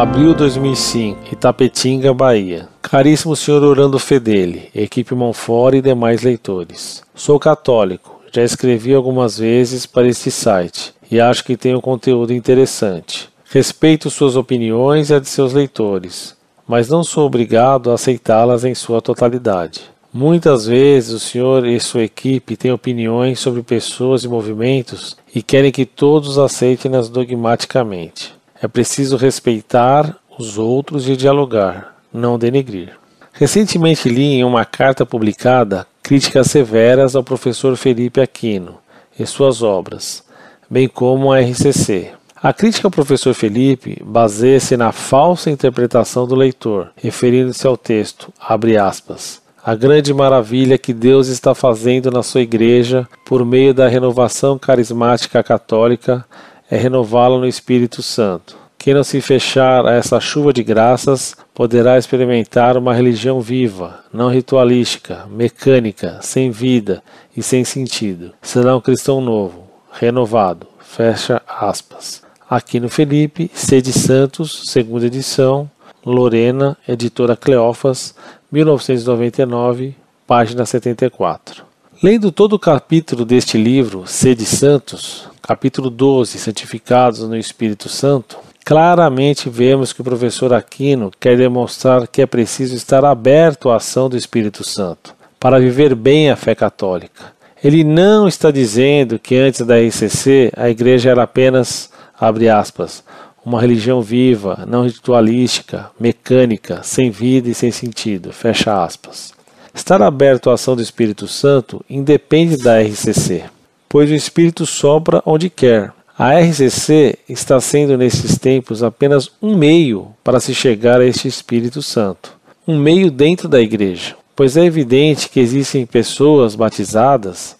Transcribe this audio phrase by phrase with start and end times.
[0.00, 2.70] Abril 2005, Itapetinga, Bahia.
[2.80, 7.02] Caríssimo senhor Orando Fedeli, equipe Monfort e demais leitores.
[7.14, 12.32] Sou católico, já escrevi algumas vezes para este site e acho que tem um conteúdo
[12.32, 13.28] interessante.
[13.44, 16.34] Respeito suas opiniões e a de seus leitores,
[16.66, 19.82] mas não sou obrigado a aceitá-las em sua totalidade.
[20.10, 25.70] Muitas vezes o senhor e sua equipe têm opiniões sobre pessoas e movimentos e querem
[25.70, 28.39] que todos aceitem-nas dogmaticamente.
[28.62, 32.92] É preciso respeitar os outros e dialogar, não denegrir.
[33.32, 38.78] Recentemente li em uma carta publicada críticas severas ao professor Felipe Aquino
[39.18, 40.22] e suas obras,
[40.68, 42.10] bem como a RCC.
[42.42, 48.76] A crítica ao professor Felipe baseia-se na falsa interpretação do leitor, referindo-se ao texto, abre
[48.76, 54.58] aspas, a grande maravilha que Deus está fazendo na sua igreja por meio da renovação
[54.58, 56.24] carismática católica
[56.70, 58.56] é renová-la no Espírito Santo.
[58.78, 64.30] Quem não se fechar a essa chuva de graças poderá experimentar uma religião viva, não
[64.30, 67.02] ritualística, mecânica, sem vida
[67.36, 68.32] e sem sentido.
[68.40, 70.66] Será um cristão novo, renovado.
[70.78, 72.22] Fecha aspas.
[72.48, 75.70] Aqui no Felipe, Sede Santos, segunda edição,
[76.04, 78.14] Lorena, editora Cleófas,
[78.50, 79.94] 1999,
[80.26, 81.64] página 74.
[82.02, 89.48] Lendo todo o capítulo deste livro, Sede Santos, capítulo 12, Santificados no Espírito Santo, claramente
[89.48, 94.16] vemos que o professor Aquino quer demonstrar que é preciso estar aberto à ação do
[94.16, 97.32] Espírito Santo para viver bem a fé católica.
[97.62, 103.02] Ele não está dizendo que antes da RCC a igreja era apenas, abre aspas,
[103.44, 109.32] uma religião viva, não ritualística, mecânica, sem vida e sem sentido, fecha aspas.
[109.74, 113.44] Estar aberto à ação do Espírito Santo independe da RCC,
[113.90, 115.92] pois o Espírito sopra onde quer.
[116.16, 121.82] A RCC está sendo nesses tempos apenas um meio para se chegar a este Espírito
[121.82, 122.32] Santo,
[122.68, 127.56] um meio dentro da igreja, pois é evidente que existem pessoas batizadas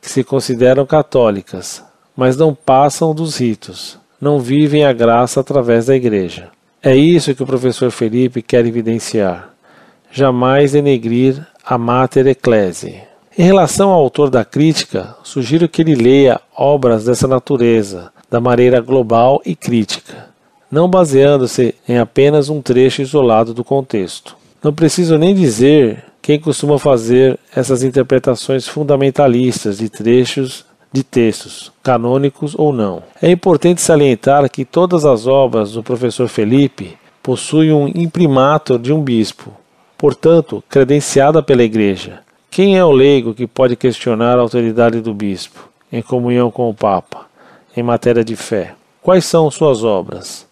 [0.00, 1.82] que se consideram católicas,
[2.16, 6.50] mas não passam dos ritos, não vivem a graça através da igreja.
[6.80, 9.54] É isso que o professor Felipe quer evidenciar.
[10.12, 13.11] Jamais denegrir a Mater Ecclesiae.
[13.36, 18.78] Em relação ao autor da crítica, sugiro que ele leia obras dessa natureza, da maneira
[18.78, 20.28] global e crítica,
[20.70, 24.36] não baseando-se em apenas um trecho isolado do contexto.
[24.62, 32.54] Não preciso nem dizer quem costuma fazer essas interpretações fundamentalistas de trechos de textos, canônicos
[32.54, 33.02] ou não.
[33.20, 39.00] É importante salientar que todas as obras do professor Felipe possuem um imprimatur de um
[39.00, 39.50] bispo,
[39.96, 42.20] portanto, credenciada pela Igreja.
[42.52, 46.74] Quem é o leigo que pode questionar a autoridade do bispo, em comunhão com o
[46.74, 47.24] Papa,
[47.74, 48.74] em matéria de fé?
[49.00, 50.46] Quais são suas obras?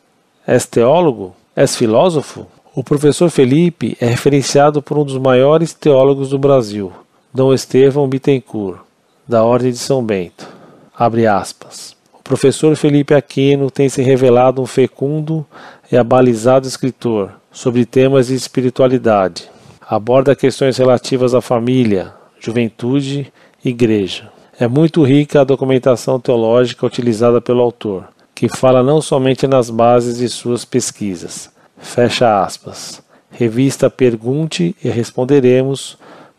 [0.46, 1.36] És teólogo?
[1.54, 2.46] És filósofo?
[2.74, 6.90] O professor Felipe é referenciado por um dos maiores teólogos do Brasil,
[7.34, 8.80] Dom Estevão Bittencourt
[9.28, 10.48] da Ordem de São Bento.
[10.96, 11.94] Abre aspas.
[12.18, 15.44] O professor Felipe Aquino tem se revelado um fecundo
[15.92, 19.50] e abalizado escritor sobre temas de espiritualidade.
[19.90, 23.32] Aborda questões relativas à família, juventude
[23.64, 24.30] igreja.
[24.56, 30.18] É muito rica a documentação teológica utilizada pelo autor, que fala não somente nas bases
[30.18, 31.50] de suas pesquisas.
[31.76, 33.02] Fecha aspas.
[33.32, 35.98] Revista Pergunte e Responderemos,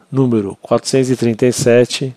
[0.10, 2.16] número 437,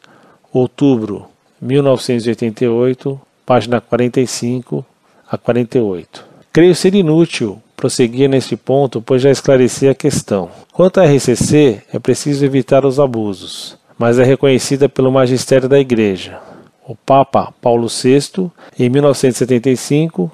[0.53, 1.27] outubro
[1.61, 4.87] 1988, página 45
[5.29, 6.25] a 48.
[6.53, 10.51] Creio ser inútil prosseguir neste ponto, pois já esclareci a questão.
[10.73, 16.39] Quanto à RCC, é preciso evitar os abusos, mas é reconhecida pelo magistério da Igreja.
[16.87, 20.31] O Papa Paulo VI, em 1975,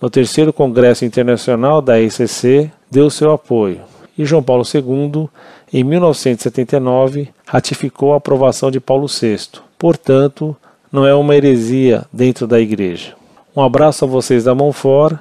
[0.00, 3.80] no terceiro Congresso Internacional da RCC, deu seu apoio,
[4.16, 5.28] e João Paulo II,
[5.72, 9.60] em 1979, ratificou a aprovação de Paulo VI.
[9.76, 10.56] Portanto,
[10.90, 13.14] não é uma heresia dentro da Igreja.
[13.54, 15.18] Um abraço a vocês da Monfort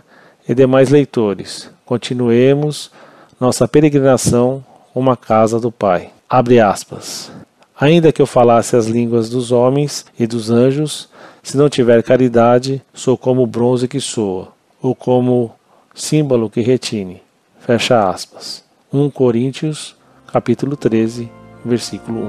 [0.47, 1.69] e demais leitores.
[1.85, 2.91] Continuemos
[3.39, 4.63] nossa peregrinação
[4.93, 6.09] uma casa do Pai.
[6.29, 7.31] Abre aspas.
[7.79, 11.07] Ainda que eu falasse as línguas dos homens e dos anjos,
[11.43, 14.47] se não tiver caridade, sou como o bronze que soa,
[14.81, 15.53] ou como
[15.93, 17.21] símbolo que retine.
[17.59, 18.63] Fecha aspas.
[18.91, 19.95] 1 Coríntios,
[20.31, 21.29] capítulo 13,
[21.63, 22.21] versículo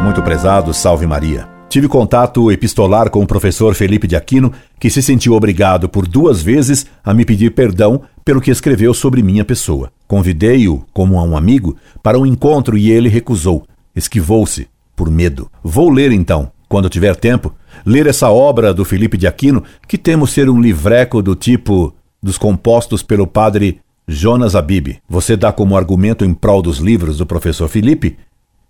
[0.00, 0.02] 1.
[0.02, 1.59] Muito prezado, salve Maria.
[1.70, 6.42] Tive contato epistolar com o professor Felipe de Aquino, que se sentiu obrigado por duas
[6.42, 9.92] vezes a me pedir perdão pelo que escreveu sobre minha pessoa.
[10.08, 13.64] Convidei-o, como a um amigo, para um encontro e ele recusou.
[13.94, 15.48] Esquivou-se, por medo.
[15.62, 16.50] Vou ler então.
[16.68, 17.54] quando tiver tempo,
[17.86, 22.36] ler essa obra do Felipe de Aquino, que temos ser um livreco do tipo dos
[22.36, 24.98] compostos pelo padre Jonas Abib.
[25.08, 28.16] Você dá como argumento em prol dos livros do professor Felipe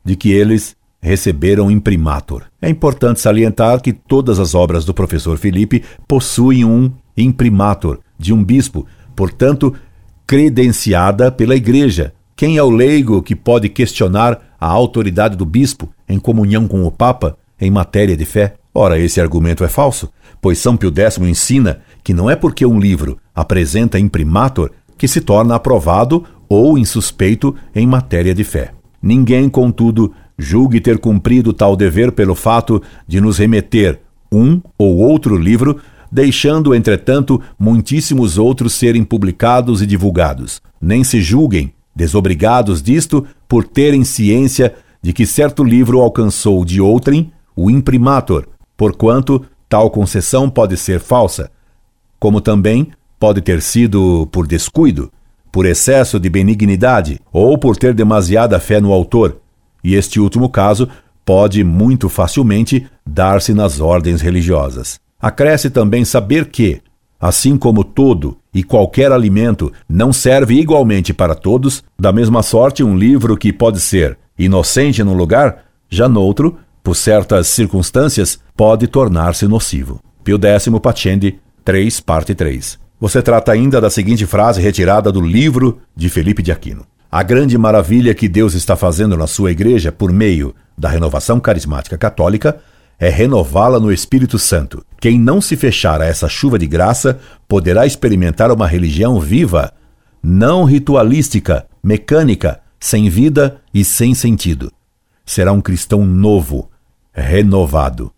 [0.05, 2.43] de que eles receberam imprimatur.
[2.61, 8.45] É importante salientar que todas as obras do professor Felipe possuem um imprimatur de um
[8.45, 8.87] bispo,
[9.17, 9.75] portanto,
[10.27, 12.13] credenciada pela Igreja.
[12.37, 16.91] Quem é o leigo que pode questionar a autoridade do bispo em comunhão com o
[16.91, 18.55] Papa em matéria de fé?
[18.73, 20.11] Ora, esse argumento é falso,
[20.41, 25.21] pois São Pio X ensina que não é porque um livro apresenta imprimatur que se
[25.21, 28.73] torna aprovado ou insuspeito em matéria de fé.
[29.03, 34.01] Ninguém, contudo, julgue ter cumprido tal dever pelo fato de nos remeter
[34.33, 40.61] um ou outro livro, deixando, entretanto, muitíssimos outros serem publicados e divulgados.
[40.81, 47.33] Nem se julguem desobrigados disto por terem ciência de que certo livro alcançou de outrem
[47.55, 48.47] o imprimatur,
[48.77, 51.51] porquanto tal concessão pode ser falsa,
[52.19, 52.89] como também
[53.19, 55.13] pode ter sido por descuido,
[55.53, 59.41] por excesso de benignidade ou por ter demasiada fé no autor,
[59.83, 60.89] e este último caso
[61.25, 64.99] pode muito facilmente dar-se nas ordens religiosas.
[65.21, 66.81] Acresce também saber que,
[67.21, 72.97] assim como todo e qualquer alimento não serve igualmente para todos, da mesma sorte um
[72.97, 80.01] livro que pode ser inocente num lugar, já noutro, por certas circunstâncias, pode tornar-se nocivo.
[80.25, 82.79] Pio X Pacendi, 3, parte 3.
[82.99, 86.87] Você trata ainda da seguinte frase retirada do livro de Felipe de Aquino.
[87.13, 91.99] A grande maravilha que Deus está fazendo na sua igreja por meio da renovação carismática
[91.99, 92.61] católica
[93.01, 94.87] é renová-la no Espírito Santo.
[95.01, 97.19] Quem não se fechar a essa chuva de graça
[97.49, 99.73] poderá experimentar uma religião viva,
[100.23, 104.73] não ritualística, mecânica, sem vida e sem sentido.
[105.27, 106.71] Será um cristão novo,
[107.13, 108.13] renovado.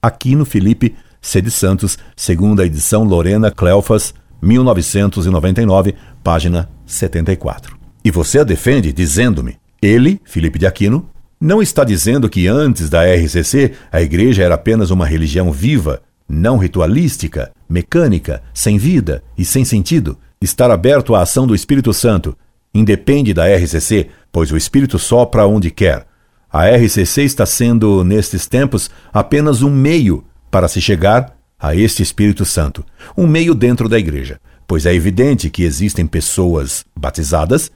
[0.00, 1.42] Aqui no Felipe C.
[1.42, 5.94] de Santos, segunda edição Lorena Cleofas, 1999,
[6.24, 7.79] página 74.
[8.04, 11.08] E você a defende dizendo-me: ele, Felipe de Aquino,
[11.40, 16.58] não está dizendo que antes da RCC a igreja era apenas uma religião viva, não
[16.58, 20.18] ritualística, mecânica, sem vida e sem sentido.
[20.40, 22.36] Estar aberto à ação do Espírito Santo
[22.74, 26.06] independe da RCC, pois o Espírito sopra onde quer.
[26.52, 32.44] A RCC está sendo, nestes tempos, apenas um meio para se chegar a este Espírito
[32.44, 32.84] Santo,
[33.16, 37.70] um meio dentro da igreja, pois é evidente que existem pessoas batizadas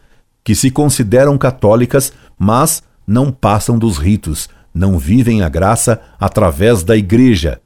[0.45, 6.97] que se consideram católicas, mas não passam dos ritos, não vivem a graça através da
[6.97, 7.61] igreja.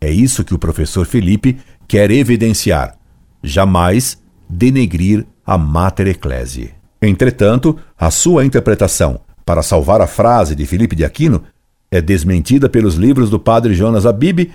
[0.00, 2.96] É isso que o professor Felipe quer evidenciar,
[3.42, 6.74] jamais denegrir a Mater Ecclesiae.
[7.00, 11.42] Entretanto, a sua interpretação para salvar a frase de Felipe de Aquino
[11.90, 14.50] é desmentida pelos livros do padre Jonas Abib,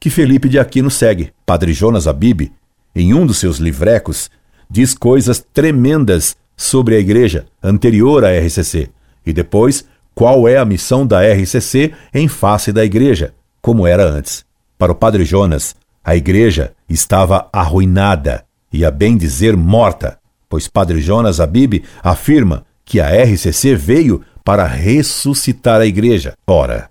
[0.00, 1.32] que Felipe de Aquino segue.
[1.46, 2.50] Padre Jonas Abib,
[2.94, 4.30] em um dos seus livrecos,
[4.68, 8.90] diz coisas tremendas sobre a igreja anterior à RCC
[9.24, 9.84] e depois
[10.14, 14.44] qual é a missão da RCC em face da igreja, como era antes.
[14.78, 20.18] Para o padre Jonas, a igreja estava arruinada e, a bem dizer, morta,
[20.48, 26.34] pois padre Jonas Abib afirma que a RCC veio para ressuscitar a igreja.
[26.46, 26.90] Ora,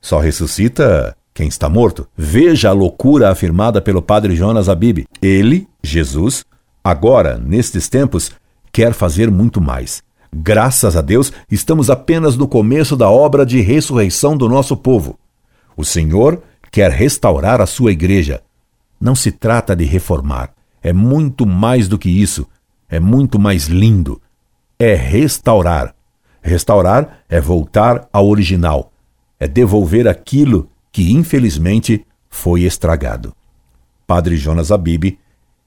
[0.00, 2.06] só ressuscita quem está morto.
[2.16, 5.04] Veja a loucura afirmada pelo padre Jonas Abib.
[5.20, 6.44] Ele, Jesus,
[6.84, 8.30] agora, nestes tempos,
[8.72, 10.02] quer fazer muito mais.
[10.34, 15.18] Graças a Deus, estamos apenas no começo da obra de ressurreição do nosso povo.
[15.76, 18.42] O Senhor quer restaurar a sua igreja.
[18.98, 22.46] Não se trata de reformar, é muito mais do que isso,
[22.88, 24.20] é muito mais lindo.
[24.78, 25.94] É restaurar.
[26.40, 28.90] Restaurar é voltar ao original,
[29.38, 33.34] é devolver aquilo que infelizmente foi estragado.
[34.06, 35.18] Padre Jonas Abib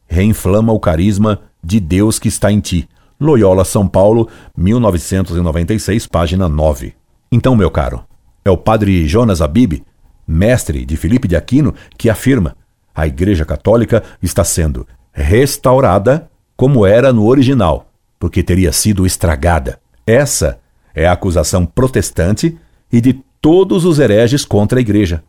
[0.08, 2.90] reinflama o carisma de Deus que está em ti.
[3.20, 6.94] Loyola, São Paulo, 1996, página 9.
[7.32, 8.04] Então, meu caro,
[8.44, 9.84] é o padre Jonas Abib,
[10.28, 12.56] mestre de Filipe de Aquino, que afirma:
[12.94, 17.88] a Igreja Católica está sendo restaurada como era no original,
[18.20, 19.80] porque teria sido estragada.
[20.06, 20.60] Essa
[20.94, 22.58] é a acusação protestante
[22.92, 25.24] e de todos os hereges contra a Igreja.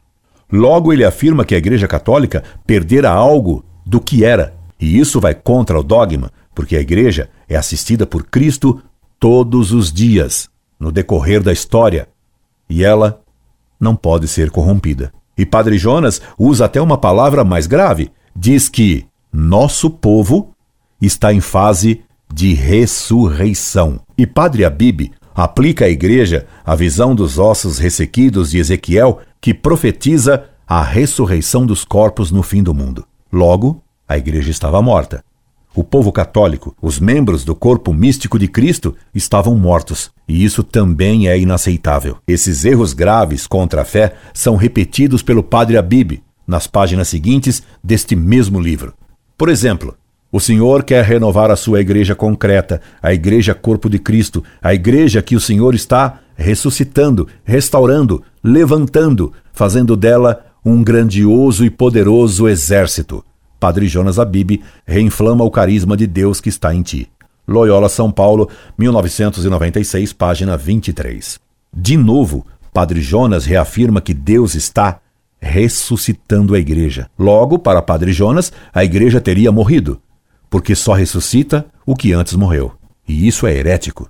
[0.52, 5.35] Logo, ele afirma que a Igreja Católica perdera algo do que era, e isso vai
[5.35, 8.82] contra o dogma porque a igreja é assistida por Cristo
[9.18, 10.48] todos os dias,
[10.78, 12.08] no decorrer da história,
[12.68, 13.20] e ela
[13.78, 15.12] não pode ser corrompida.
[15.36, 20.50] E Padre Jonas usa até uma palavra mais grave: diz que nosso povo
[21.00, 24.00] está em fase de ressurreição.
[24.16, 30.44] E Padre Abib aplica à igreja a visão dos ossos ressequidos de Ezequiel, que profetiza
[30.66, 33.06] a ressurreição dos corpos no fim do mundo.
[33.30, 35.22] Logo, a igreja estava morta.
[35.76, 41.28] O povo católico, os membros do corpo místico de Cristo, estavam mortos, e isso também
[41.28, 42.16] é inaceitável.
[42.26, 48.16] Esses erros graves contra a fé são repetidos pelo padre Abib nas páginas seguintes deste
[48.16, 48.95] mesmo livro.
[49.37, 49.95] Por exemplo,
[50.33, 55.21] o Senhor quer renovar a sua igreja concreta, a igreja corpo de Cristo, a igreja
[55.21, 63.23] que o Senhor está ressuscitando, restaurando, levantando, fazendo dela um grandioso e poderoso exército.
[63.58, 67.08] Padre Jonas Abib reinflama o carisma de Deus que está em ti.
[67.46, 71.38] Loyola São Paulo, 1996, página 23.
[71.72, 75.00] De novo, Padre Jonas reafirma que Deus está
[75.40, 77.08] ressuscitando a igreja.
[77.18, 80.00] Logo, para Padre Jonas, a igreja teria morrido
[80.50, 82.72] porque só ressuscita o que antes morreu.
[83.06, 84.08] E isso é herético.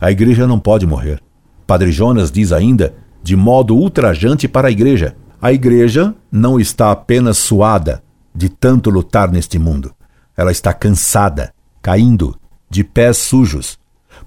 [0.00, 1.20] A igreja não pode morrer.
[1.66, 7.38] Padre Jonas diz ainda, de modo ultrajante para a igreja: a igreja não está apenas
[7.38, 8.02] suada
[8.38, 9.92] de tanto lutar neste mundo.
[10.36, 11.52] Ela está cansada,
[11.82, 12.38] caindo,
[12.70, 13.76] de pés sujos,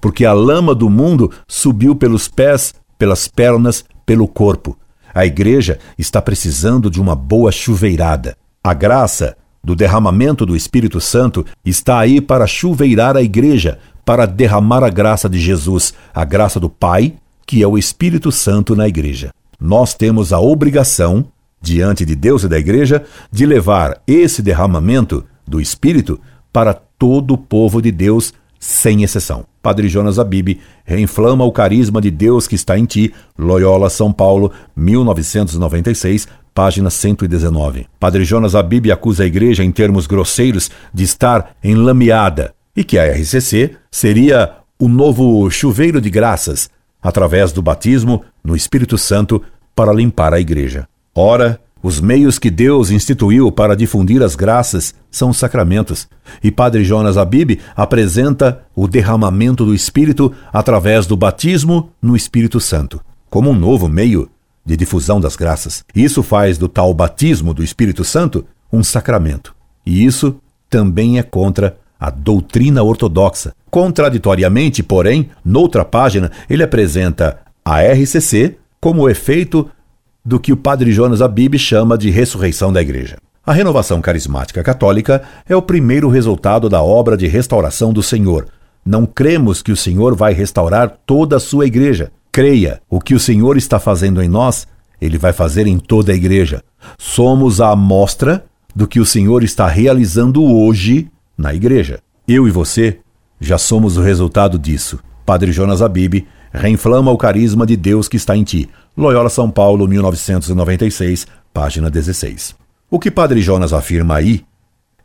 [0.00, 4.76] porque a lama do mundo subiu pelos pés, pelas pernas, pelo corpo.
[5.14, 8.36] A igreja está precisando de uma boa chuveirada.
[8.62, 14.84] A graça do derramamento do Espírito Santo está aí para chuveirar a igreja, para derramar
[14.84, 17.14] a graça de Jesus, a graça do Pai,
[17.46, 19.30] que é o Espírito Santo na igreja.
[19.58, 21.24] Nós temos a obrigação,
[21.62, 26.20] diante de Deus e da igreja, de levar esse derramamento do Espírito
[26.52, 29.46] para todo o povo de Deus, sem exceção.
[29.62, 34.52] Padre Jonas Abib reinflama o carisma de Deus que está em ti, Loyola, São Paulo,
[34.76, 37.86] 1996, página 119.
[37.98, 43.06] Padre Jonas Abib acusa a igreja, em termos grosseiros, de estar enlameada e que a
[43.06, 46.68] RCC seria o novo chuveiro de graças,
[47.00, 49.42] através do batismo no Espírito Santo,
[49.74, 50.88] para limpar a igreja.
[51.14, 56.08] Ora, os meios que Deus instituiu para difundir as graças são os sacramentos,
[56.42, 63.00] e Padre Jonas Abib apresenta o derramamento do Espírito através do batismo no Espírito Santo,
[63.28, 64.30] como um novo meio
[64.64, 65.84] de difusão das graças.
[65.94, 69.54] Isso faz do tal batismo do Espírito Santo um sacramento.
[69.84, 70.36] E isso
[70.70, 73.54] também é contra a doutrina ortodoxa.
[73.70, 79.68] Contraditoriamente, porém, noutra página, ele apresenta a RCC como efeito
[80.24, 83.16] do que o padre Jonas Abib chama de ressurreição da igreja.
[83.44, 88.46] A renovação carismática católica é o primeiro resultado da obra de restauração do Senhor.
[88.84, 92.12] Não cremos que o Senhor vai restaurar toda a sua igreja.
[92.30, 94.66] Creia, o que o Senhor está fazendo em nós,
[95.00, 96.62] ele vai fazer em toda a igreja.
[96.98, 101.98] Somos a amostra do que o Senhor está realizando hoje na igreja.
[102.26, 102.98] Eu e você
[103.40, 105.00] já somos o resultado disso.
[105.26, 108.68] Padre Jonas Abib reinflama o carisma de Deus que está em ti.
[108.94, 112.54] Loyola São Paulo, 1996, página 16.
[112.90, 114.44] O que Padre Jonas afirma aí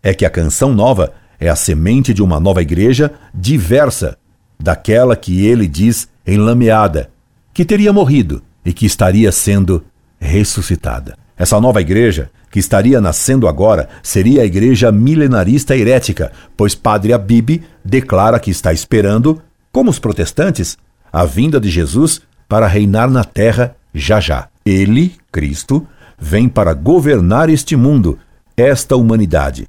[0.03, 4.17] é que a canção nova é a semente de uma nova igreja diversa
[4.59, 7.09] daquela que ele diz enlameada,
[7.53, 9.85] que teria morrido e que estaria sendo
[10.19, 11.17] ressuscitada.
[11.37, 17.63] Essa nova igreja, que estaria nascendo agora, seria a igreja milenarista herética, pois Padre Abib
[17.85, 19.41] declara que está esperando,
[19.71, 20.77] como os protestantes,
[21.13, 24.47] a vinda de Jesus para reinar na terra já já.
[24.65, 28.19] Ele, Cristo, vem para governar este mundo,
[28.55, 29.67] esta humanidade.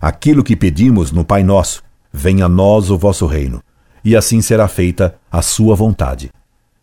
[0.00, 3.62] Aquilo que pedimos no Pai Nosso, venha a nós o vosso reino,
[4.04, 6.30] e assim será feita a sua vontade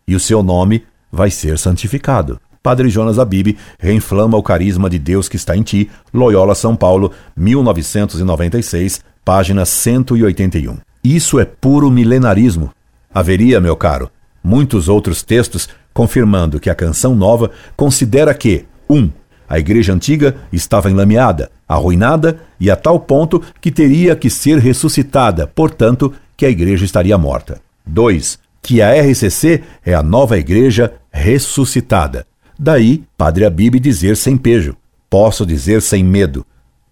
[0.08, 2.40] e o seu nome vai ser santificado.
[2.64, 7.12] Padre Jonas Abib reinflama o carisma de Deus que está em ti, Loyola São Paulo,
[7.36, 10.78] 1996, página 181.
[11.04, 12.72] Isso é puro milenarismo.
[13.14, 14.10] Haveria, meu caro,
[14.48, 18.96] muitos outros textos confirmando que a canção nova considera que 1.
[18.96, 19.12] Um,
[19.50, 25.48] a igreja antiga estava enlameada, arruinada e a tal ponto que teria que ser ressuscitada,
[25.48, 27.62] portanto, que a igreja estaria morta.
[27.86, 32.26] 2 que a RCC é a nova igreja ressuscitada.
[32.60, 34.76] Daí, Padre Abib dizer sem pejo,
[35.10, 36.46] posso dizer sem medo,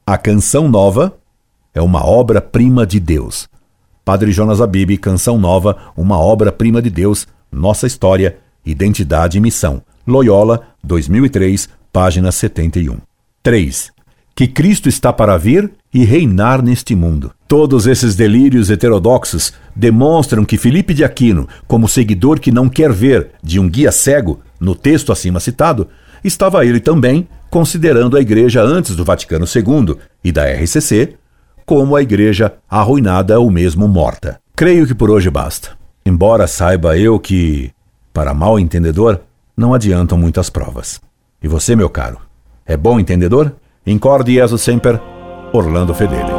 [0.07, 1.17] a canção nova
[1.73, 3.49] é uma obra-prima de Deus.
[4.05, 9.81] Padre Jonas Abib, Canção Nova, uma obra-prima de Deus, Nossa História, Identidade e Missão.
[10.05, 12.97] Loyola, 2003, página 71.
[13.41, 13.95] 3
[14.35, 17.31] que Cristo está para vir e reinar neste mundo.
[17.47, 23.29] Todos esses delírios heterodoxos demonstram que Filipe de Aquino, como seguidor que não quer ver
[23.41, 25.87] de um guia cego, no texto acima citado,
[26.21, 31.15] estava ele também considerando a igreja antes do Vaticano II e da RCC
[31.65, 34.39] como a igreja arruinada ou mesmo morta.
[34.53, 35.84] Creio que por hoje basta.
[36.05, 37.71] Embora saiba eu que,
[38.13, 39.21] para mal entendedor,
[39.55, 41.01] não adiantam muitas provas.
[41.41, 42.19] E você, meu caro,
[42.65, 43.53] é bom entendedor?
[43.85, 44.99] Incorde Jesus Semper,
[45.53, 46.34] Orlando Fedeli.